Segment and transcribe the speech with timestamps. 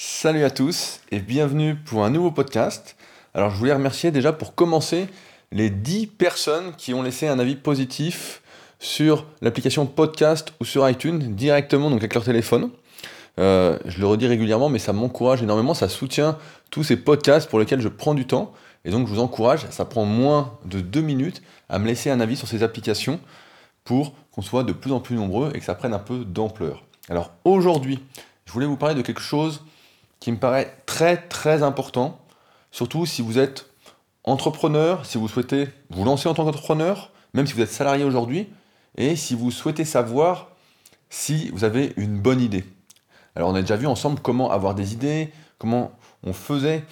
[0.00, 2.94] Salut à tous et bienvenue pour un nouveau podcast.
[3.34, 5.08] Alors je voulais remercier déjà pour commencer
[5.50, 8.40] les 10 personnes qui ont laissé un avis positif
[8.78, 12.70] sur l'application podcast ou sur iTunes directement donc avec leur téléphone.
[13.40, 16.38] Euh, je le redis régulièrement mais ça m'encourage énormément, ça soutient
[16.70, 18.52] tous ces podcasts pour lesquels je prends du temps
[18.84, 22.20] et donc je vous encourage, ça prend moins de 2 minutes à me laisser un
[22.20, 23.18] avis sur ces applications
[23.82, 26.84] pour qu'on soit de plus en plus nombreux et que ça prenne un peu d'ampleur.
[27.08, 27.98] Alors aujourd'hui,
[28.44, 29.64] je voulais vous parler de quelque chose
[30.20, 32.18] qui me paraît très très important,
[32.70, 33.66] surtout si vous êtes
[34.24, 38.48] entrepreneur, si vous souhaitez vous lancer en tant qu'entrepreneur, même si vous êtes salarié aujourd'hui,
[38.96, 40.48] et si vous souhaitez savoir
[41.10, 42.64] si vous avez une bonne idée.
[43.34, 45.92] Alors on a déjà vu ensemble comment avoir des idées, comment
[46.24, 46.84] on faisait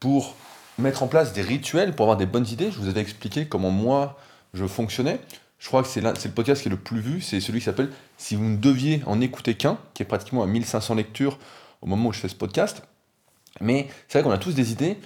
[0.00, 0.34] pour
[0.78, 2.70] mettre en place des rituels pour avoir des bonnes idées.
[2.70, 4.18] Je vous avais expliqué comment moi
[4.54, 5.20] je fonctionnais.
[5.58, 7.90] Je crois que c'est le podcast qui est le plus vu, c'est celui qui s'appelle
[8.16, 11.38] Si vous ne deviez en écouter qu'un, qui est pratiquement à 1500 lectures
[11.82, 12.82] au moment où je fais ce podcast.
[13.60, 14.98] Mais c'est vrai qu'on a tous des idées,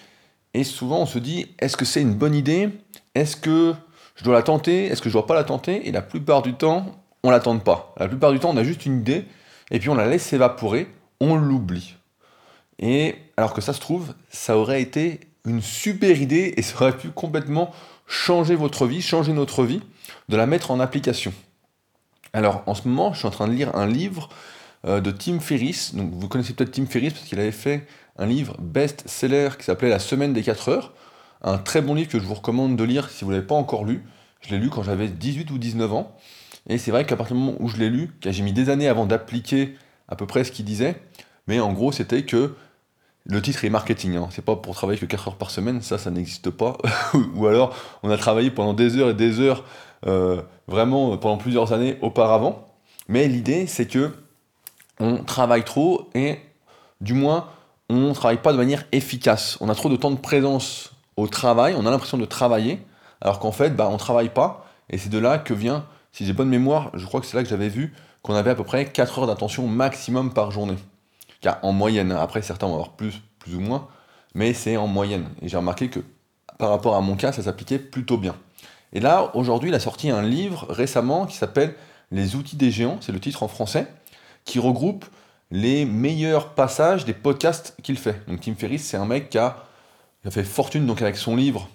[0.53, 2.71] et souvent on se dit, est-ce que c'est une bonne idée?
[3.15, 3.75] Est-ce que
[4.17, 4.87] je dois la tenter?
[4.87, 5.89] Est-ce que je dois pas la tenter?
[5.89, 6.87] Et la plupart du temps,
[7.23, 7.95] on la tente pas.
[7.99, 9.25] La plupart du temps, on a juste une idée,
[9.71, 10.89] et puis on la laisse s'évaporer,
[11.21, 11.97] on l'oublie.
[12.79, 16.97] Et alors que ça se trouve, ça aurait été une super idée, et ça aurait
[16.97, 17.71] pu complètement
[18.07, 19.81] changer votre vie, changer notre vie,
[20.29, 21.33] de la mettre en application.
[22.33, 24.29] Alors en ce moment, je suis en train de lire un livre
[24.87, 25.95] euh, de Tim Ferriss.
[25.95, 27.87] Donc vous connaissez peut-être Tim Ferriss parce qu'il avait fait
[28.19, 30.93] un livre best-seller qui s'appelait La semaine des 4 heures.
[31.43, 33.55] Un très bon livre que je vous recommande de lire si vous ne l'avez pas
[33.55, 34.05] encore lu.
[34.41, 36.17] Je l'ai lu quand j'avais 18 ou 19 ans.
[36.69, 38.89] Et c'est vrai qu'à partir du moment où je l'ai lu, j'ai mis des années
[38.89, 39.77] avant d'appliquer
[40.09, 40.97] à peu près ce qu'il disait,
[41.47, 42.55] mais en gros c'était que
[43.27, 44.29] le titre est marketing, hein.
[44.31, 46.77] c'est pas pour travailler que 4 heures par semaine, ça ça n'existe pas.
[47.35, 49.65] ou alors on a travaillé pendant des heures et des heures,
[50.07, 52.67] euh, vraiment pendant plusieurs années auparavant.
[53.09, 54.11] Mais l'idée c'est que
[55.01, 56.39] on travaille trop et
[57.01, 57.49] du moins
[57.91, 59.59] on travaille pas de manière efficace.
[59.61, 62.81] On a trop de temps de présence au travail, on a l'impression de travailler,
[63.21, 64.67] alors qu'en fait bah, on ne travaille pas.
[64.91, 67.43] Et c'est de là que vient, si j'ai bonne mémoire, je crois que c'est là
[67.43, 70.77] que j'avais vu qu'on avait à peu près 4 heures d'attention maximum par journée.
[71.41, 73.89] Car en moyenne, après certains vont avoir plus, plus ou moins,
[74.35, 75.29] mais c'est en moyenne.
[75.43, 76.01] Et j'ai remarqué que
[76.59, 78.35] par rapport à mon cas, ça s'appliquait plutôt bien.
[78.93, 81.75] Et là, aujourd'hui, il a sorti un livre récemment qui s'appelle
[82.11, 83.89] Les outils des géants, c'est le titre en français
[84.45, 85.05] qui regroupe
[85.51, 88.21] les meilleurs passages des podcasts qu'il fait.
[88.29, 89.65] Donc Tim Ferriss, c'est un mec qui a,
[90.31, 91.69] fait fortune donc avec son livre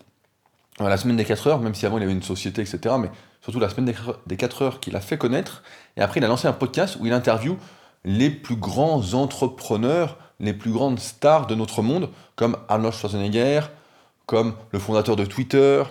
[0.79, 2.95] La semaine des 4 heures, même si avant il avait une société, etc.
[2.99, 3.09] Mais
[3.41, 3.93] surtout la semaine
[4.25, 5.63] des 4 heures qu'il a fait connaître.
[5.97, 7.57] Et après, il a lancé un podcast où il interviewe
[8.05, 13.61] les plus grands entrepreneurs, les plus grandes stars de notre monde, comme Arnold Schwarzenegger,
[14.25, 15.83] comme le fondateur de Twitter,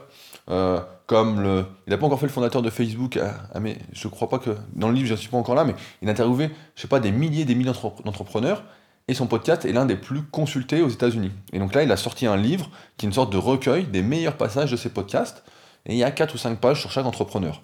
[0.50, 1.64] euh, comme le.
[1.86, 4.38] Il n'a pas encore fait le fondateur de Facebook, ah, ah, mais je crois pas
[4.38, 4.50] que.
[4.74, 6.86] Dans le livre, je ne suis pas encore là, mais il a interviewé, je sais
[6.86, 7.72] pas, des milliers des milliers
[8.04, 8.62] d'entrepreneurs,
[9.08, 11.32] et son podcast est l'un des plus consultés aux États-Unis.
[11.54, 14.02] Et donc là, il a sorti un livre qui est une sorte de recueil des
[14.02, 15.42] meilleurs passages de ses podcasts,
[15.86, 17.62] et il y a 4 ou 5 pages sur chaque entrepreneur.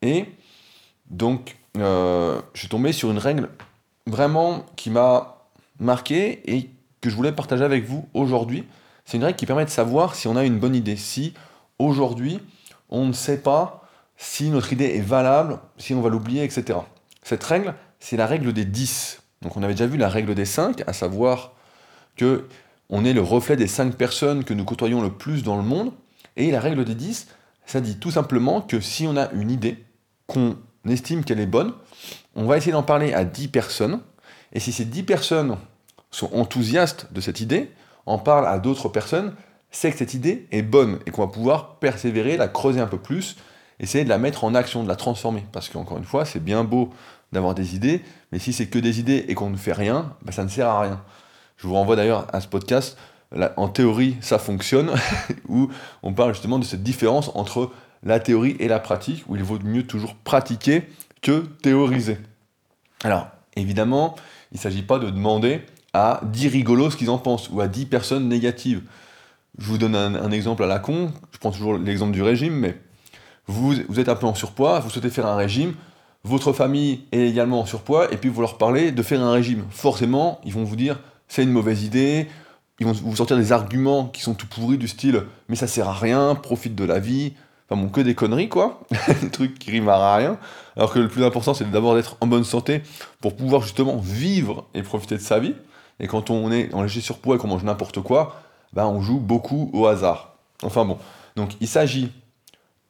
[0.00, 0.26] Et
[1.10, 3.48] donc, euh, je suis tombé sur une règle
[4.06, 5.48] vraiment qui m'a
[5.80, 6.70] marqué et
[7.00, 8.64] que je voulais partager avec vous aujourd'hui.
[9.04, 11.34] C'est une règle qui permet de savoir si on a une bonne idée, si
[11.80, 12.38] aujourd'hui,
[12.90, 16.78] on ne sait pas si notre idée est valable, si on va l'oublier, etc.
[17.22, 19.22] Cette règle, c'est la règle des 10.
[19.42, 21.52] Donc on avait déjà vu la règle des 5, à savoir
[22.16, 22.46] que
[22.90, 25.92] on est le reflet des 5 personnes que nous côtoyons le plus dans le monde.
[26.36, 27.28] Et la règle des 10,
[27.64, 29.84] ça dit tout simplement que si on a une idée,
[30.26, 30.56] qu'on
[30.88, 31.72] estime qu'elle est bonne,
[32.34, 34.00] on va essayer d'en parler à 10 personnes.
[34.52, 35.56] Et si ces 10 personnes
[36.10, 37.70] sont enthousiastes de cette idée,
[38.06, 39.34] en parlent à d'autres personnes,
[39.70, 42.98] c'est que cette idée est bonne et qu'on va pouvoir persévérer, la creuser un peu
[42.98, 43.36] plus,
[43.78, 45.44] essayer de la mettre en action, de la transformer.
[45.52, 46.90] Parce qu'encore une fois, c'est bien beau
[47.32, 50.32] d'avoir des idées, mais si c'est que des idées et qu'on ne fait rien, bah,
[50.32, 51.02] ça ne sert à rien.
[51.56, 52.96] Je vous renvoie d'ailleurs à ce podcast,
[53.56, 54.90] en théorie ça fonctionne,
[55.48, 55.68] où
[56.02, 57.70] on parle justement de cette différence entre
[58.02, 60.88] la théorie et la pratique, où il vaut mieux toujours pratiquer
[61.22, 62.18] que théoriser.
[63.04, 64.16] Alors, évidemment,
[64.52, 67.68] il ne s'agit pas de demander à 10 rigolos ce qu'ils en pensent, ou à
[67.68, 68.82] 10 personnes négatives.
[69.58, 72.76] Je vous donne un, exemple à la con, je prends toujours l'exemple du régime, mais
[73.46, 75.74] vous, êtes un peu en surpoids, vous souhaitez faire un régime,
[76.22, 79.64] votre famille est également en surpoids, et puis vous leur parlez de faire un régime.
[79.70, 82.28] Forcément, ils vont vous dire c'est une mauvaise idée,
[82.78, 85.88] ils vont vous sortir des arguments qui sont tout pourris du style mais ça sert
[85.88, 87.34] à rien, profite de la vie,
[87.68, 88.80] enfin bon, que des conneries quoi,
[89.22, 90.38] des trucs qui riment à rien,
[90.76, 92.82] alors que le plus important c'est d'abord d'être en bonne santé
[93.20, 95.54] pour pouvoir justement vivre et profiter de sa vie,
[95.98, 98.42] et quand on est en léger surpoids et qu'on mange n'importe quoi,
[98.72, 100.34] bah, on joue beaucoup au hasard.
[100.62, 100.98] Enfin bon,
[101.36, 102.12] donc il s'agit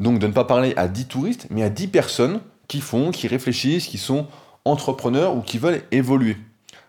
[0.00, 3.28] donc de ne pas parler à 10 touristes, mais à 10 personnes qui font, qui
[3.28, 4.26] réfléchissent, qui sont
[4.64, 6.36] entrepreneurs ou qui veulent évoluer.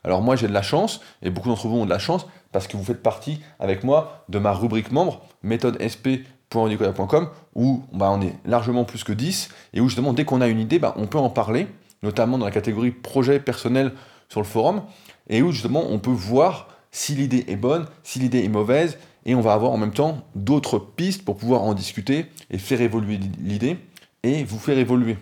[0.04, 2.68] Alors moi j'ai de la chance, et beaucoup d'entre vous ont de la chance, parce
[2.68, 8.22] que vous faites partie avec moi de ma rubrique membre, méthode sp.nicolas.com, où bah, on
[8.22, 11.08] est largement plus que 10, et où justement dès qu'on a une idée, bah, on
[11.08, 11.68] peut en parler,
[12.04, 13.94] notamment dans la catégorie projet personnel
[14.30, 14.84] sur le forum,
[15.30, 19.36] et où justement on peut voir si l'idée est bonne, si l'idée est mauvaise, et
[19.36, 23.20] on va avoir en même temps d'autres pistes pour pouvoir en discuter et faire évoluer
[23.40, 23.78] l'idée
[24.24, 25.18] et vous faire évoluer.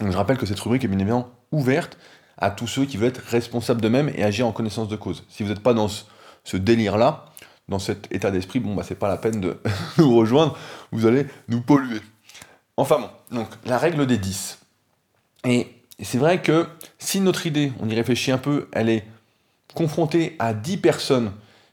[0.00, 1.98] je rappelle que cette rubrique est bien évidemment ouverte
[2.36, 5.24] à tous ceux qui veulent être responsables d'eux-mêmes et agir en connaissance de cause.
[5.28, 7.26] Si vous n'êtes pas dans ce, délire-là,
[7.68, 9.60] dans cet état d'esprit, bon bah c'est pas la peine de
[9.98, 10.56] nous rejoindre,
[10.92, 12.00] vous allez nous polluer.
[12.76, 14.58] Enfin bon, donc la règle des 10.
[15.44, 15.66] Et
[16.00, 16.66] c'est vrai que
[16.98, 19.04] si notre idée, on y réfléchit un peu, elle est
[19.78, 21.32] confrontée à 10 personnes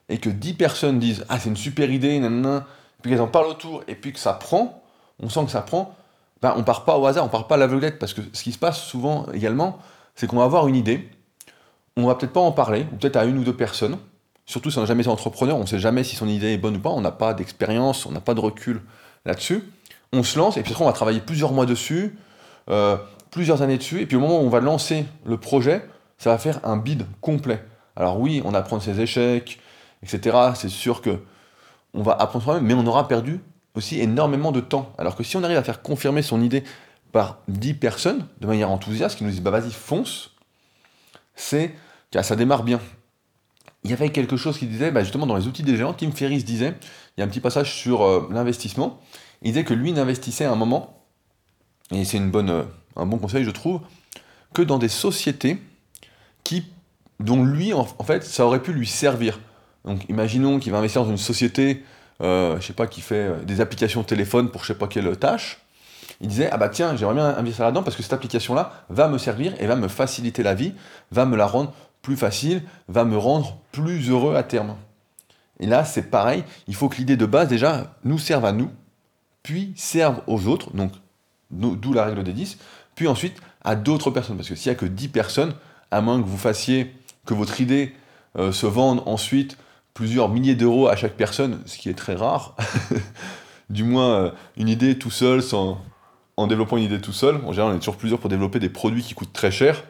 [0.10, 2.68] et que 10 personnes disent Ah, c'est une super idée, nanana,
[3.02, 4.84] puis qu'elles en parlent autour et puis que ça prend,
[5.20, 5.96] on sent que ça prend,
[6.42, 8.52] ben, on part pas au hasard, on part pas à l'aveuglette parce que ce qui
[8.52, 9.80] se passe souvent également,
[10.16, 11.10] c'est qu'on va avoir une idée,
[11.98, 13.98] on va peut-être pas en parler, ou peut-être à une ou deux personnes,
[14.46, 16.58] surtout si on n'a jamais été entrepreneur, on ne sait jamais si son idée est
[16.58, 18.82] bonne ou pas, on n'a pas d'expérience, on n'a pas de recul
[19.26, 19.64] là-dessus,
[20.14, 22.16] on se lance et puis après on va travailler plusieurs mois dessus,
[22.70, 22.98] euh,
[23.32, 25.84] plusieurs années dessus, et puis au moment où on va lancer le projet,
[26.20, 27.64] ça va faire un bid complet.
[27.96, 29.60] Alors oui, on apprend ses échecs,
[30.04, 30.38] etc.
[30.56, 31.20] C'est sûr que
[31.94, 33.40] on va apprendre soi-même, mais on aura perdu
[33.76, 34.94] aussi énormément de temps.
[34.98, 36.64] Alors que si on arrive à faire confirmer son idée
[37.12, 40.32] par 10 personnes de manière enthousiaste qui nous disent bah vas-y fonce,
[41.36, 41.74] c'est
[42.12, 42.80] que ça démarre bien.
[43.84, 46.12] Il y avait quelque chose qui disait, bah, justement dans les outils des géants, Tim
[46.12, 46.74] Ferriss disait,
[47.16, 49.00] il y a un petit passage sur euh, l'investissement,
[49.42, 51.04] il disait que lui n'investissait à un moment,
[51.92, 52.64] et c'est une bonne, euh,
[52.96, 53.82] un bon conseil je trouve,
[54.54, 55.62] que dans des sociétés
[56.44, 56.66] qui,
[57.20, 59.40] dont lui en fait ça aurait pu lui servir.
[59.86, 61.84] Donc imaginons qu'il va investir dans une société,
[62.22, 65.16] euh, je sais pas, qui fait euh, des applications téléphone pour je sais pas quelle
[65.18, 65.62] tâche.
[66.22, 69.18] Il disait ah bah tiens j'aimerais bien investir là-dedans parce que cette application-là va me
[69.18, 70.74] servir et va me faciliter la vie,
[71.12, 74.76] va me la rendre plus facile, va me rendre plus heureux à terme.
[75.60, 78.72] Et là c'est pareil, il faut que l'idée de base déjà nous serve à nous,
[79.44, 80.92] puis serve aux autres, donc
[81.52, 82.58] d'où la règle des 10,
[82.96, 84.38] puis ensuite à d'autres personnes.
[84.38, 85.54] Parce que s'il n'y a que 10 personnes,
[85.92, 87.94] à moins que vous fassiez que votre idée
[88.38, 89.58] euh, se vende ensuite
[89.94, 92.56] plusieurs milliers d'euros à chaque personne, ce qui est très rare.
[93.70, 95.82] du moins, euh, une idée tout seul, sans,
[96.38, 98.70] en développant une idée tout seul, en général on est toujours plusieurs pour développer des
[98.70, 99.84] produits qui coûtent très cher,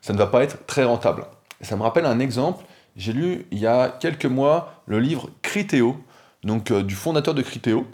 [0.00, 1.26] ça ne va pas être très rentable.
[1.60, 2.64] ça me rappelle un exemple,
[2.96, 5.96] j'ai lu il y a quelques mois le livre Criteo,
[6.42, 7.86] donc euh, du fondateur de Criteo,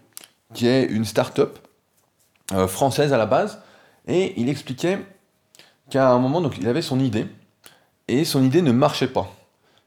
[0.55, 1.59] qui est une start-up
[2.67, 3.63] française à la base,
[4.09, 4.99] et il expliquait
[5.91, 7.27] qu'à un moment, donc, il avait son idée,
[8.11, 9.35] et son idée ne marchait pas.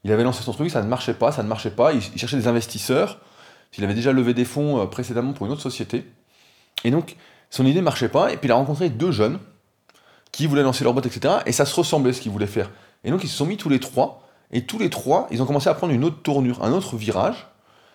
[0.04, 1.92] Il avait lancé son truc, ça ne marchait pas, ça ne marchait pas.
[1.92, 3.20] Il, cherchait des investisseurs.
[3.76, 6.04] Il avait déjà levé des fonds euh, précédemment pour une autre société.
[6.84, 7.16] Et donc,
[7.50, 8.32] son idée ne marchait pas.
[8.32, 9.38] Et puis, il a rencontré deux jeunes
[10.30, 11.36] qui voulaient lancer leur boîte, etc.
[11.46, 12.70] Et ça se ressemblait ce qu'ils voulaient faire.
[13.02, 14.28] Et donc, ils se sont mis tous les trois.
[14.52, 17.48] Et tous les trois, ils ont commencé à prendre une autre tournure, un autre virage.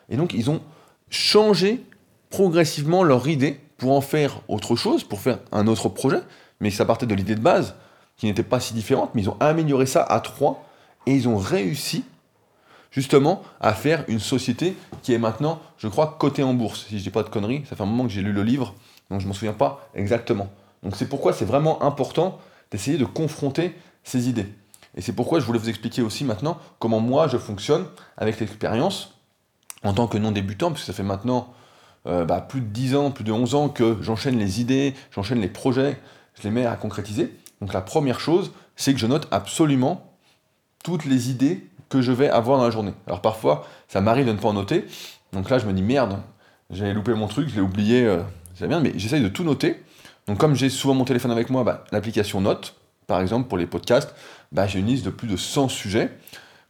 [0.10, 0.62] Et donc, ils ont
[1.10, 1.86] changé
[2.30, 6.22] progressivement leur idée pour en faire autre chose, pour faire un autre projet.
[6.60, 7.76] Mais ça partait de l'idée de base,
[8.20, 9.12] qui n'était pas si différente.
[9.16, 10.64] Mais ils ont amélioré ça à trois
[11.08, 12.04] et ils ont réussi
[12.92, 16.86] justement à faire une société qui est maintenant, je crois, cotée en bourse.
[16.88, 18.76] Si je dis pas de conneries, ça fait un moment que j'ai lu le livre,
[19.10, 20.50] donc je m'en souviens pas exactement.
[20.84, 22.40] Donc c'est pourquoi c'est vraiment important
[22.72, 24.48] d'essayer de confronter ces idées.
[24.96, 27.86] Et c'est pourquoi je voulais vous expliquer aussi maintenant comment moi je fonctionne
[28.18, 29.16] avec l'expérience
[29.84, 31.54] en tant que non débutant, puisque ça fait maintenant
[32.06, 35.40] euh, bah, plus de 10 ans, plus de 11 ans que j'enchaîne les idées, j'enchaîne
[35.40, 35.98] les projets,
[36.36, 37.34] je les mets à concrétiser.
[37.62, 40.14] Donc la première chose, c'est que je note absolument
[40.84, 42.94] toutes les idées que je vais avoir dans la journée.
[43.08, 44.86] Alors parfois, ça m'arrive de ne pas en noter.
[45.34, 46.20] Donc là, je me dis merde,
[46.70, 48.22] j'ai loupé mon truc, je l'ai oublié, euh,
[48.56, 49.84] c'est bien, mais j'essaye de tout noter.
[50.28, 52.76] Donc comme j'ai souvent mon téléphone avec moi, bah, l'application Note,
[53.08, 54.14] par exemple pour les podcasts,
[54.52, 56.12] bah, j'ai une liste de plus de 100 sujets.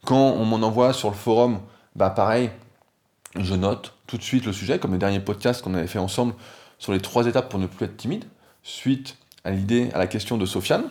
[0.04, 1.60] Quand on m'en envoie sur le forum,
[1.94, 2.50] bah, pareil,
[3.38, 6.34] je note tout de suite le sujet, comme le dernier podcast qu'on avait fait ensemble
[6.78, 8.24] sur les trois étapes pour ne plus être timide,
[8.62, 10.84] suite à l'idée, à la question de Sofiane.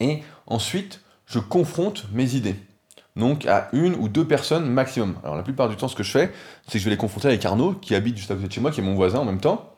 [0.00, 2.56] Et ensuite, je confronte mes idées.
[3.16, 5.16] Donc à une ou deux personnes maximum.
[5.24, 6.32] Alors la plupart du temps, ce que je fais,
[6.66, 8.60] c'est que je vais les confronter avec Arnaud, qui habite juste à côté de chez
[8.60, 9.74] moi, qui est mon voisin en même temps.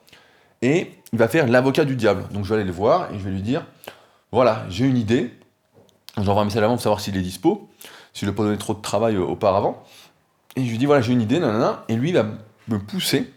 [0.61, 2.25] Et il va faire l'avocat du diable.
[2.31, 3.65] Donc je vais aller le voir et je vais lui dire,
[4.31, 5.33] voilà, j'ai une idée.
[6.17, 7.69] J'envoie un message avant pour savoir s'il est dispo,
[8.13, 9.83] si je lui ai pas donné trop de travail auparavant.
[10.55, 11.83] Et je lui dis, voilà, j'ai une idée, nanana.
[11.87, 12.25] Et lui, il va
[12.67, 13.33] me pousser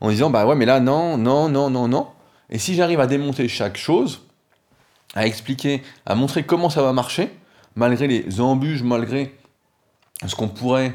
[0.00, 2.08] en disant, bah ouais, mais là, non, non, non, non, non.
[2.52, 4.20] Et si j'arrive à démonter chaque chose,
[5.14, 7.34] à expliquer, à montrer comment ça va marcher,
[7.76, 9.34] malgré les embûches, malgré
[10.26, 10.94] ce qu'on pourrait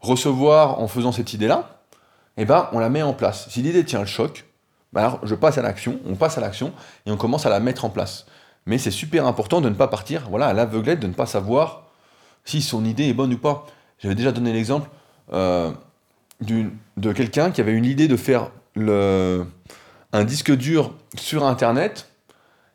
[0.00, 1.80] recevoir en faisant cette idée-là,
[2.36, 3.48] eh ben, on la met en place.
[3.48, 4.44] Si l'idée tient le choc,
[4.92, 6.72] ben alors je passe à l'action, on passe à l'action
[7.06, 8.26] et on commence à la mettre en place.
[8.66, 11.84] Mais c'est super important de ne pas partir voilà, à l'aveuglette, de ne pas savoir
[12.44, 13.66] si son idée est bonne ou pas.
[14.00, 14.90] J'avais déjà donné l'exemple
[15.32, 15.70] euh,
[16.42, 19.46] de quelqu'un qui avait une idée de faire le,
[20.12, 22.08] un disque dur sur Internet,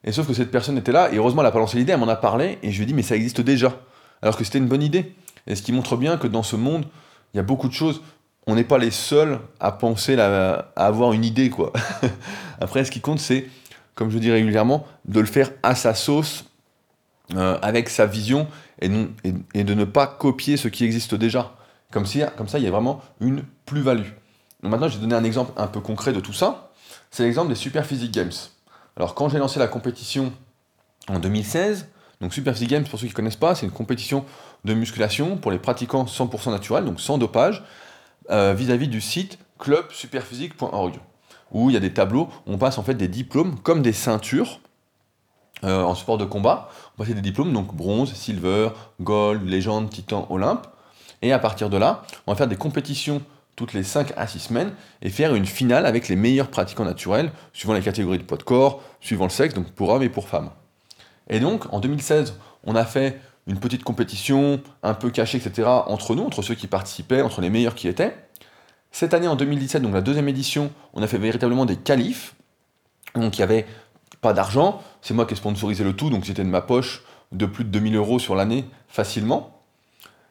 [0.03, 1.99] et sauf que cette personne était là, et heureusement elle n'a pas lancé l'idée, elle
[1.99, 3.79] m'en a parlé, et je lui ai dit mais ça existe déjà,
[4.21, 5.15] alors que c'était une bonne idée.
[5.47, 6.85] Et ce qui montre bien que dans ce monde,
[7.33, 8.01] il y a beaucoup de choses,
[8.47, 11.73] on n'est pas les seuls à penser, à avoir une idée, quoi.
[12.59, 13.47] Après, ce qui compte, c'est,
[13.95, 16.45] comme je dis régulièrement, de le faire à sa sauce,
[17.35, 18.47] euh, avec sa vision,
[18.81, 18.89] et,
[19.53, 21.55] et, de ne pas copier ce qui existe déjà.
[21.91, 22.05] Comme,
[22.37, 24.09] comme ça, il y a vraiment une plus-value.
[24.61, 26.71] Maintenant, je vais donner un exemple un peu concret de tout ça.
[27.11, 28.31] C'est l'exemple des Super Physique Games.
[28.97, 30.31] Alors, quand j'ai lancé la compétition
[31.07, 31.87] en 2016,
[32.21, 34.25] donc Super Physique Games, pour ceux qui ne connaissent pas, c'est une compétition
[34.63, 37.63] de musculation pour les pratiquants 100% naturels, donc sans dopage,
[38.29, 40.99] euh, vis-à-vis du site clubsuperphysique.org,
[41.51, 44.59] où il y a des tableaux, on passe en fait des diplômes comme des ceintures
[45.63, 46.69] euh, en sport de combat.
[46.95, 48.69] On passe des diplômes, donc bronze, silver,
[49.01, 50.67] gold, légende, titan, olympe.
[51.21, 53.21] Et à partir de là, on va faire des compétitions
[53.55, 54.71] toutes les 5 à 6 semaines
[55.01, 58.43] et faire une finale avec les meilleurs pratiquants naturels, suivant les catégories de poids de
[58.43, 60.49] corps, suivant le sexe, donc pour hommes et pour femmes.
[61.29, 66.15] Et donc, en 2016, on a fait une petite compétition un peu cachée, etc., entre
[66.15, 68.15] nous, entre ceux qui participaient, entre les meilleurs qui étaient.
[68.91, 72.35] Cette année, en 2017, donc la deuxième édition, on a fait véritablement des qualifs.
[73.13, 73.65] Donc il n'y avait
[74.21, 77.45] pas d'argent, c'est moi qui ai sponsorisé le tout, donc c'était de ma poche de
[77.45, 79.61] plus de 2000 euros sur l'année facilement.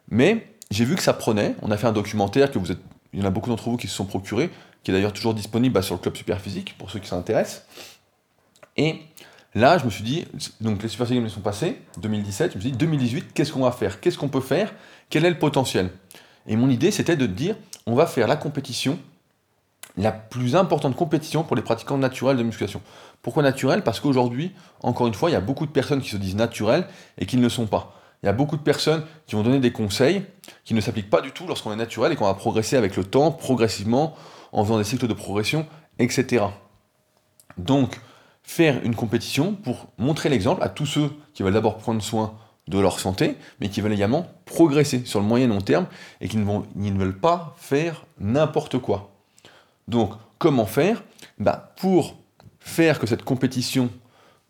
[0.08, 2.80] Mais j'ai vu que ça prenait, on a fait un documentaire que vous êtes,
[3.14, 4.50] il y en a beaucoup d'entre vous qui se sont procurés,
[4.82, 7.64] qui est d'ailleurs toujours disponible bah, sur le club Superphysique pour ceux qui s'intéressent.
[8.76, 9.00] Et
[9.56, 10.24] Là, je me suis dit,
[10.60, 13.70] donc les Super Games sont passés, 2017, je me suis dit, 2018, qu'est-ce qu'on va
[13.70, 14.00] faire?
[14.00, 14.74] Qu'est-ce qu'on peut faire?
[15.10, 15.90] Quel est le potentiel?
[16.48, 17.54] Et mon idée, c'était de dire,
[17.86, 18.98] on va faire la compétition,
[19.96, 22.82] la plus importante compétition pour les pratiquants naturels de musculation.
[23.22, 24.50] Pourquoi naturel Parce qu'aujourd'hui,
[24.82, 27.36] encore une fois, il y a beaucoup de personnes qui se disent naturelles et qui
[27.36, 27.94] ne le sont pas.
[28.24, 30.24] Il y a beaucoup de personnes qui vont donner des conseils
[30.64, 33.04] qui ne s'appliquent pas du tout lorsqu'on est naturel et qu'on va progresser avec le
[33.04, 34.16] temps, progressivement,
[34.50, 35.66] en faisant des cycles de progression,
[35.98, 36.46] etc.
[37.58, 38.00] Donc,
[38.42, 42.32] faire une compétition pour montrer l'exemple à tous ceux qui veulent d'abord prendre soin
[42.66, 45.86] de leur santé, mais qui veulent également progresser sur le moyen long terme
[46.22, 49.10] et qui ne, vont, veulent pas faire n'importe quoi.
[49.86, 51.04] Donc, comment faire?
[51.38, 52.16] Bah, Pour
[52.58, 53.90] faire que cette compétition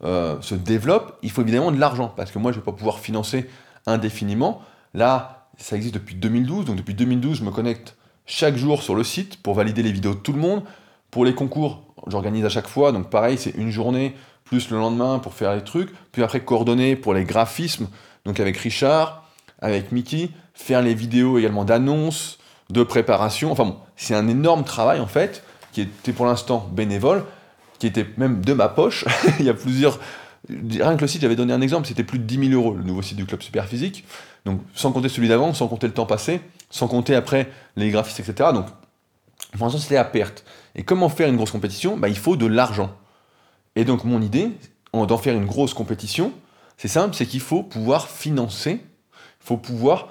[0.04, 2.76] euh, se développe, il faut évidemment de l'argent, parce que moi, je ne vais pas
[2.76, 3.50] pouvoir financer
[3.86, 4.62] indéfiniment.
[4.94, 9.04] Là, ça existe depuis 2012, donc depuis 2012, je me connecte chaque jour sur le
[9.04, 10.62] site pour valider les vidéos de tout le monde.
[11.10, 12.92] Pour les concours, j'organise à chaque fois.
[12.92, 14.14] Donc pareil, c'est une journée
[14.44, 15.90] plus le lendemain pour faire les trucs.
[16.12, 17.88] Puis après, coordonner pour les graphismes.
[18.24, 19.24] Donc avec Richard,
[19.60, 22.38] avec Mickey, faire les vidéos également d'annonces,
[22.70, 23.52] de préparation.
[23.52, 27.24] Enfin bon, c'est un énorme travail en fait, qui était pour l'instant bénévole,
[27.78, 29.04] qui était même de ma poche.
[29.38, 29.98] Il y a plusieurs.
[30.48, 32.82] Rien que le site, j'avais donné un exemple, c'était plus de 10 000 euros, le
[32.82, 34.04] nouveau site du club Superphysique.
[34.44, 38.20] Donc sans compter celui d'avant, sans compter le temps passé, sans compter après les graphistes,
[38.20, 38.50] etc.
[38.52, 38.66] Donc
[39.52, 40.44] pour l'instant, c'était à perte.
[40.74, 41.96] Et comment faire une grosse compétition?
[41.96, 42.94] Bah, Il faut de l'argent.
[43.76, 44.50] Et donc mon idée,
[44.92, 46.32] d'en faire une grosse compétition,
[46.76, 50.08] c'est simple, c'est qu'il faut pouvoir financer, il faut pouvoir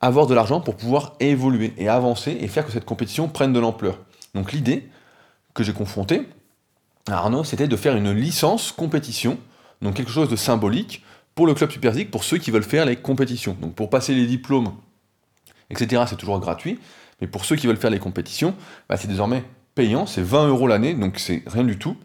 [0.00, 3.60] avoir de l'argent pour pouvoir évoluer et avancer et faire que cette compétition prenne de
[3.60, 3.98] l'ampleur.
[4.34, 4.88] Donc l'idée
[5.54, 6.28] que j'ai confrontée
[7.08, 9.38] à Arnaud, c'était de faire une licence compétition,
[9.82, 11.02] donc quelque chose de symbolique
[11.34, 13.56] pour le club Superzik, pour ceux qui veulent faire les compétitions.
[13.60, 14.72] Donc pour passer les diplômes,
[15.70, 16.78] etc., c'est toujours gratuit,
[17.20, 18.54] mais pour ceux qui veulent faire les compétitions,
[18.88, 21.96] bah, c'est désormais payant, c'est 20 euros l'année, donc c'est rien du tout.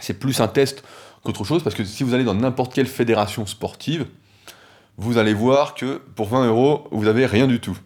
[0.00, 0.84] C'est plus un test
[1.22, 4.06] qu'autre chose, parce que si vous allez dans n'importe quelle fédération sportive,
[4.96, 7.76] vous allez voir que pour 20 euros, vous n'avez rien du tout.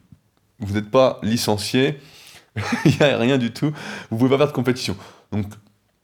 [0.58, 2.00] Vous n'êtes pas licencié,
[2.84, 3.72] il n'y a rien du tout,
[4.10, 4.96] vous ne pouvez pas faire de compétition.
[5.32, 5.46] Donc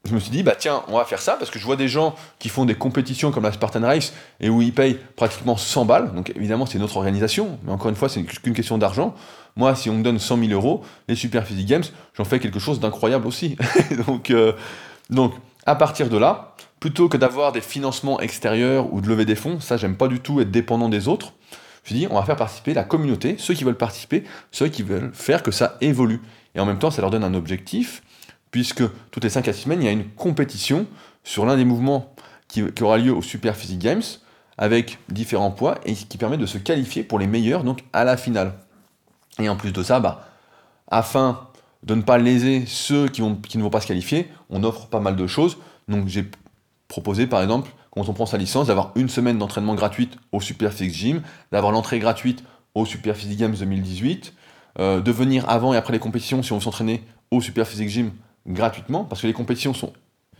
[0.05, 1.87] je me suis dit, bah tiens, on va faire ça, parce que je vois des
[1.87, 5.85] gens qui font des compétitions comme la Spartan Race, et où ils payent pratiquement 100
[5.85, 9.15] balles, donc évidemment c'est une autre organisation, mais encore une fois, c'est qu'une question d'argent.
[9.55, 11.83] Moi, si on me donne 100 000 euros, les Super Physique Games,
[12.15, 13.55] j'en fais quelque chose d'incroyable aussi.
[14.07, 14.51] donc, euh,
[15.09, 19.35] donc, à partir de là, plutôt que d'avoir des financements extérieurs ou de lever des
[19.35, 21.33] fonds, ça, j'aime pas du tout être dépendant des autres.
[21.83, 24.67] Je me suis dit, on va faire participer la communauté, ceux qui veulent participer, ceux
[24.67, 26.21] qui veulent faire que ça évolue.
[26.55, 28.01] Et en même temps, ça leur donne un objectif
[28.53, 30.85] puisque toutes les 5 à 6 semaines, il y a une compétition
[31.23, 32.13] sur l'un des mouvements
[32.47, 34.03] qui, aura lieu au Super Physique Games,
[34.59, 38.15] avec différents poids, et qui permet de se qualifier pour les meilleurs, donc à la
[38.15, 38.53] finale.
[39.39, 40.27] Et en plus de ça, bah,
[40.87, 41.47] afin
[41.81, 45.15] de ne pas léser ceux qui, ne vont pas se qualifier, on offre pas mal
[45.15, 45.57] de choses.
[45.87, 46.29] Donc j'ai
[46.87, 50.73] proposé par exemple, quand on prend sa licence, d'avoir une semaine d'entraînement gratuite au Super
[50.73, 52.43] Physique Gym, d'avoir l'entrée gratuite
[52.75, 54.31] au Super Physique Games 2018,
[54.77, 57.89] euh, de venir avant et après les compétitions si on veut s'entraîner au Super Physique
[57.89, 58.11] Gym
[58.47, 59.93] gratuitement, parce que les compétitions sont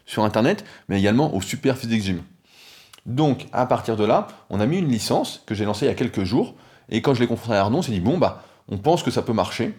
[0.05, 2.21] sur Internet, mais également au Super Physique Gym.
[3.05, 5.91] Donc, à partir de là, on a mis une licence que j'ai lancée il y
[5.91, 6.55] a quelques jours,
[6.89, 9.11] Et quand je l'ai confronté à Arnaud, on s'est dit, bon, bah, on pense que
[9.11, 9.73] ça peut marcher.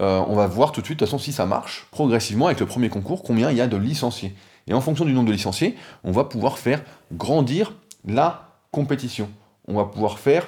[0.00, 2.60] Euh, on va voir tout de suite, de toute façon, si ça marche, progressivement, avec
[2.60, 4.34] le premier concours, combien il y a de licenciés.
[4.66, 7.74] Et en fonction du nombre de licenciés, on va pouvoir faire grandir
[8.06, 9.28] la compétition.
[9.68, 10.46] On va pouvoir faire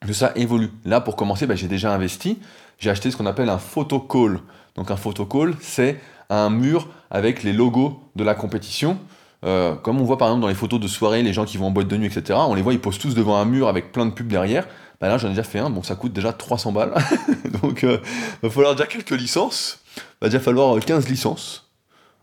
[0.00, 0.70] que ça évolue.
[0.84, 2.38] Là, pour commencer, bah, j'ai déjà investi.
[2.78, 4.40] J'ai acheté ce qu'on appelle un photocall.
[4.80, 8.96] Donc un photocall, c'est un mur avec les logos de la compétition.
[9.44, 11.66] Euh, comme on voit par exemple dans les photos de soirée, les gens qui vont
[11.66, 13.92] en boîte de nuit, etc., on les voit, ils posent tous devant un mur avec
[13.92, 14.66] plein de pubs derrière.
[14.98, 16.94] Bah là, j'en ai déjà fait un, bon, ça coûte déjà 300 balles.
[17.62, 17.98] Donc, il euh,
[18.42, 19.80] va falloir déjà quelques licences.
[19.96, 21.68] Il va déjà falloir 15 licences.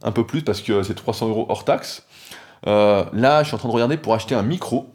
[0.02, 2.08] Un peu plus parce que c'est 300 euros hors taxe.
[2.66, 4.92] Euh, là, je suis en train de regarder pour acheter un micro.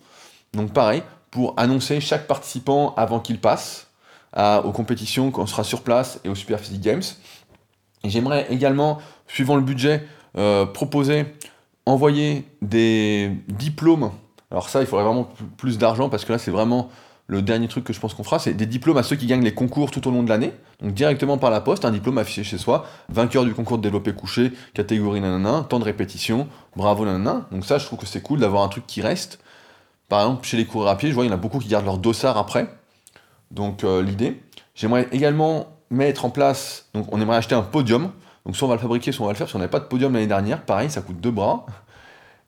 [0.52, 3.86] Donc, pareil, pour annoncer chaque participant avant qu'il passe
[4.34, 7.02] aux compétitions quand on sera sur place et au Super Physique Games.
[8.04, 10.06] J'aimerais également, suivant le budget,
[10.74, 11.26] proposer
[11.86, 14.10] envoyer des diplômes.
[14.50, 16.90] Alors ça, il faudrait vraiment plus d'argent parce que là, c'est vraiment
[17.26, 19.44] le dernier truc que je pense qu'on fera, c'est des diplômes à ceux qui gagnent
[19.44, 20.52] les concours tout au long de l'année.
[20.82, 24.12] Donc directement par la poste, un diplôme affiché chez soi, vainqueur du concours de développé
[24.12, 27.46] couché, catégorie nanana, temps de répétition, bravo nanana.
[27.50, 29.38] Donc ça, je trouve que c'est cool d'avoir un truc qui reste.
[30.08, 31.68] Par exemple, chez les coureurs à pied, je vois, il y en a beaucoup qui
[31.68, 32.68] gardent leur dossard après.
[33.50, 34.42] Donc euh, l'idée.
[34.74, 38.10] J'aimerais également mettre en place, donc on aimerait acheter un podium.
[38.44, 39.80] Donc soit on va le fabriquer, soit on va le faire, parce qu'on n'avait pas
[39.80, 41.66] de podium l'année dernière, pareil, ça coûte deux bras.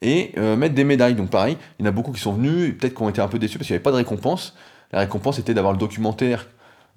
[0.02, 2.76] Et euh, mettre des médailles, donc pareil, il y en a beaucoup qui sont venus,
[2.76, 4.54] peut-être qui ont été un peu déçus parce qu'il n'y avait pas de récompense.
[4.92, 6.48] La récompense était d'avoir le documentaire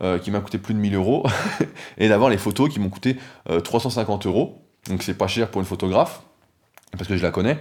[0.01, 1.25] euh, qui m'a coûté plus de 1000 euros,
[1.97, 3.17] et d'avoir les photos qui m'ont coûté
[3.63, 4.61] 350 euh, euros.
[4.89, 6.21] Donc c'est pas cher pour une photographe,
[6.91, 7.57] parce que je la connais.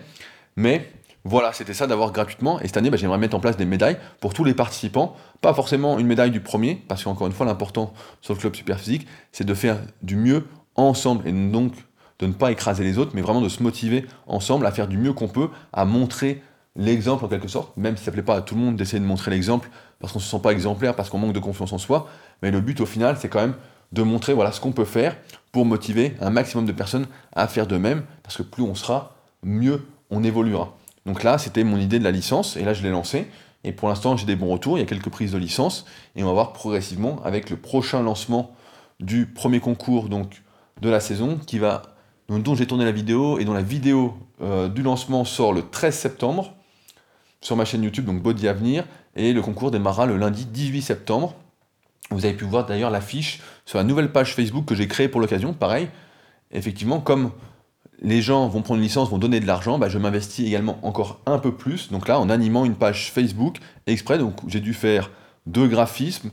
[0.57, 0.90] Mais
[1.28, 2.61] voilà, c'était ça d'avoir gratuitement.
[2.61, 5.16] Et cette année, bah, j'aimerais mettre en place des médailles pour tous les participants.
[5.40, 9.09] Pas forcément une médaille du premier, parce qu'encore une fois, l'important sur le club Superphysique,
[9.33, 11.73] c'est de faire du mieux ensemble, et donc
[12.21, 14.99] de ne pas écraser les autres, mais vraiment de se motiver ensemble à faire du
[14.99, 16.42] mieux qu'on peut, à montrer
[16.76, 19.00] l'exemple en quelque sorte, même si ça ne plaît pas à tout le monde d'essayer
[19.00, 19.68] de montrer l'exemple,
[19.99, 22.09] parce qu'on ne se sent pas exemplaire, parce qu'on manque de confiance en soi,
[22.40, 23.54] mais le but au final, c'est quand même
[23.92, 25.16] de montrer voilà, ce qu'on peut faire
[25.50, 29.17] pour motiver un maximum de personnes à faire de même, parce que plus on sera,
[29.43, 30.76] mieux on évoluera.
[31.06, 33.28] Donc là, c'était mon idée de la licence, et là je l'ai lancée,
[33.64, 36.25] et pour l'instant j'ai des bons retours, il y a quelques prises de licence, et
[36.25, 38.54] on va voir progressivement avec le prochain lancement
[38.99, 40.42] du premier concours, donc
[40.82, 41.82] de la saison qui va,
[42.28, 45.95] dont j'ai tourné la vidéo et dont la vidéo euh, du lancement sort le 13
[45.95, 46.54] septembre
[47.40, 51.34] sur ma chaîne YouTube, donc Body Avenir, et le concours démarrera le lundi 18 septembre.
[52.10, 55.21] Vous avez pu voir d'ailleurs l'affiche sur la nouvelle page Facebook que j'ai créée pour
[55.21, 55.52] l'occasion.
[55.52, 55.88] Pareil,
[56.50, 57.30] effectivement, comme
[58.02, 61.21] les gens vont prendre une licence, vont donner de l'argent, bah, je m'investis également encore
[61.26, 61.91] un peu plus.
[61.91, 65.11] Donc là, en animant une page Facebook exprès, donc j'ai dû faire
[65.47, 66.30] deux graphismes,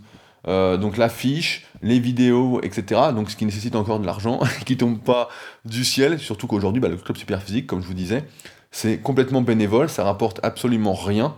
[0.48, 3.02] euh, donc l'affiche, les vidéos, etc.
[3.16, 5.30] Donc ce qui nécessite encore de l'argent, qui tombe pas
[5.66, 8.26] du ciel, surtout qu'aujourd'hui, bah, le club super physique, comme je vous disais,
[8.72, 11.36] c'est complètement bénévole, ça rapporte absolument rien.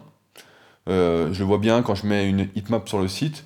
[0.87, 3.43] Euh, je vois bien quand je mets une hitmap sur le site.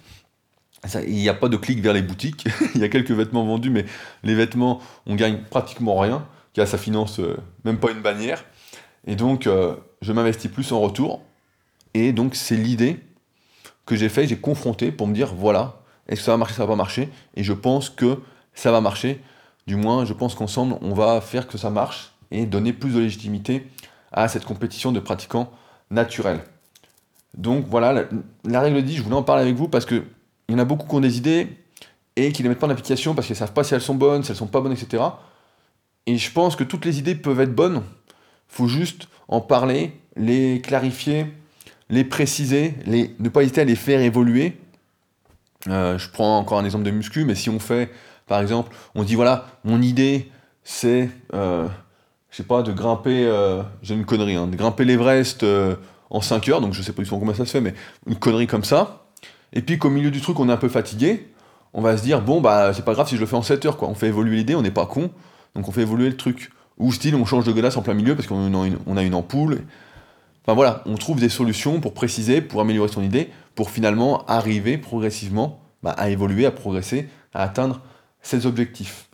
[1.07, 2.47] il n'y a pas de clic vers les boutiques.
[2.75, 3.85] il y a quelques vêtements vendus, mais
[4.23, 6.25] les vêtements, on gagne pratiquement rien.
[6.59, 8.43] Car ça finance euh, même pas une bannière.
[9.07, 9.47] Et donc,
[10.01, 11.21] je m'investis plus en retour.
[11.93, 12.99] Et donc, c'est l'idée
[13.85, 16.63] que j'ai fait, j'ai confronté pour me dire voilà, est-ce que ça va marcher, ça
[16.63, 17.07] va pas marcher?
[17.37, 18.19] Et je pense que
[18.53, 19.23] ça va marcher.
[19.67, 22.99] Du moins, je pense qu'ensemble, on va faire que ça marche et donner plus de
[22.99, 23.65] légitimité
[24.11, 25.49] à cette compétition de pratiquants
[25.91, 26.41] naturels.
[27.37, 28.03] Donc voilà,
[28.43, 30.03] la, règle dit, je voulais en parler avec vous parce qu'il
[30.49, 31.47] y en a beaucoup qui ont des idées
[32.17, 33.81] et qui ne les mettent pas en application parce qu'ils ne savent pas si elles
[33.81, 35.01] sont bonnes, si elles sont pas bonnes, etc.
[36.09, 37.83] Et je pense que toutes les idées peuvent être bonnes.
[38.47, 41.27] Faut juste en parler, les clarifier,
[41.91, 44.57] les préciser, les, ne pas hésiter à les faire évoluer.
[45.67, 47.91] Euh, je prends encore un exemple de muscu, mais si on fait,
[48.25, 50.31] par exemple, on dit voilà, mon idée,
[50.63, 51.67] c'est, euh,
[52.31, 55.45] je sais pas, de grimper, euh, j'ai une connerie, hein, de grimper l'Everest
[56.09, 57.75] en 5 heures, donc je sais pas du tout comment ça se fait, mais
[58.07, 59.05] une connerie comme ça.
[59.53, 61.31] Et puis qu'au milieu du truc, on est un peu fatigué,
[61.71, 63.63] on va se dire bon bah c'est pas grave si je le fais en 7
[63.67, 63.89] heures, quoi.
[63.89, 65.11] On fait évoluer l'idée, on n'est pas con,
[65.55, 66.51] donc on fait évoluer le truc.
[66.77, 69.63] Ou style, on change de glace en plein milieu parce qu'on a une ampoule.
[70.43, 74.77] Enfin voilà, on trouve des solutions pour préciser, pour améliorer son idée, pour finalement arriver
[74.77, 77.81] progressivement bah, à évoluer, à progresser, à atteindre
[78.21, 79.09] ses objectifs.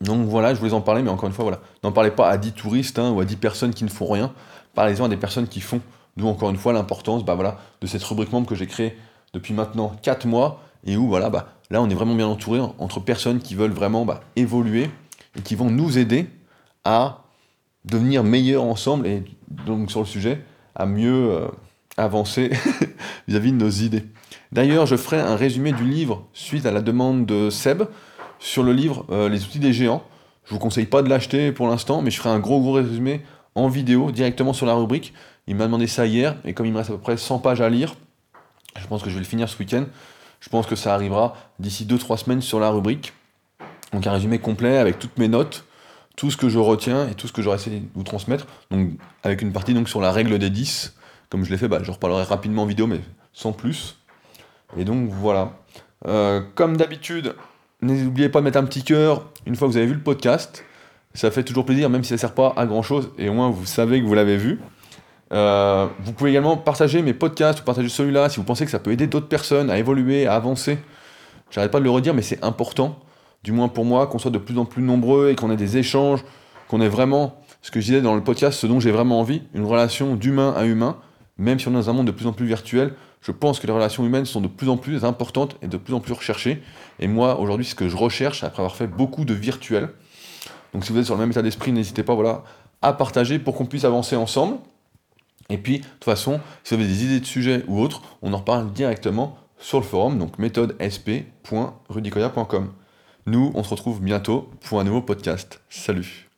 [0.00, 2.36] Donc voilà, je voulais en parler, mais encore une fois, voilà, n'en parlez pas à
[2.36, 4.32] 10 touristes hein, ou à 10 personnes qui ne font rien,
[4.74, 5.80] parlez-en à des personnes qui font.
[6.16, 8.96] D'où encore une fois l'importance bah, voilà, de cette rubrique membre que j'ai créée
[9.32, 13.00] depuis maintenant 4 mois, et où voilà, bah, là on est vraiment bien entouré entre
[13.00, 14.90] personnes qui veulent vraiment bah, évoluer
[15.36, 16.26] et qui vont nous aider
[16.84, 17.24] à
[17.84, 19.24] devenir meilleurs ensemble et
[19.66, 20.40] donc sur le sujet,
[20.74, 21.48] à mieux euh,
[21.96, 22.50] avancer
[23.28, 24.04] vis-à-vis de nos idées.
[24.50, 27.82] D'ailleurs, je ferai un résumé du livre suite à la demande de Seb
[28.38, 30.02] sur le livre euh, Les outils des géants.
[30.44, 33.22] Je vous conseille pas de l'acheter pour l'instant, mais je ferai un gros gros résumé
[33.54, 35.12] en vidéo directement sur la rubrique.
[35.46, 37.60] Il m'a demandé ça hier, et comme il me reste à peu près 100 pages
[37.60, 37.94] à lire,
[38.78, 39.84] Je pense que je vais le finir ce week-end.
[40.40, 43.12] Je pense que ça arrivera d'ici 2-3 semaines sur la rubrique.
[43.92, 45.64] Donc un résumé complet avec toutes mes notes,
[46.16, 48.46] tout ce que je retiens et tout ce que j'aurais essayé de vous transmettre.
[48.70, 48.90] Donc
[49.22, 50.94] avec une partie donc sur la règle des 10.
[51.30, 53.00] Comme je l'ai fait, bah, je reparlerai rapidement en vidéo, mais
[53.32, 53.98] sans plus.
[54.76, 55.52] Et donc voilà.
[56.06, 57.34] Euh, comme d'habitude,
[57.80, 60.64] n'oubliez pas de mettre un petit cœur une fois que vous avez vu le podcast.
[61.14, 63.34] Ça fait toujours plaisir, même si ça ne sert pas à grand chose, et au
[63.34, 64.60] moins vous savez que vous l'avez vu.
[65.32, 68.78] Euh, vous pouvez également partager mes podcasts ou partager celui-là si vous pensez que ça
[68.78, 70.78] peut aider d'autres personnes à évoluer, à avancer.
[71.50, 72.98] J'arrête pas de le redire, mais c'est important,
[73.42, 75.76] du moins pour moi, qu'on soit de plus en plus nombreux et qu'on ait des
[75.76, 76.24] échanges,
[76.68, 79.42] qu'on ait vraiment, ce que je disais dans le podcast, ce dont j'ai vraiment envie,
[79.54, 80.98] une relation d'humain à humain,
[81.38, 83.66] même si on est dans un monde de plus en plus virtuel, je pense que
[83.66, 86.62] les relations humaines sont de plus en plus importantes et de plus en plus recherchées.
[86.98, 89.90] Et moi, aujourd'hui, ce que je recherche après avoir fait beaucoup de virtuel.
[90.72, 92.42] Donc si vous êtes sur le même état d'esprit, n'hésitez pas voilà,
[92.80, 94.56] à partager pour qu'on puisse avancer ensemble.
[95.50, 98.32] Et puis, de toute façon, si vous avez des idées de sujets ou autres, on
[98.32, 102.72] en reparle directement sur le forum, donc méthodesp.rudicoya.com.
[103.26, 105.60] Nous, on se retrouve bientôt pour un nouveau podcast.
[105.70, 106.31] Salut